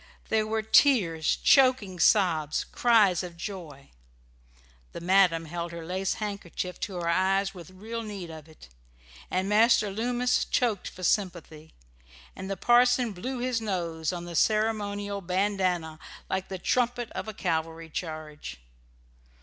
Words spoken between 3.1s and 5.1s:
of joy. The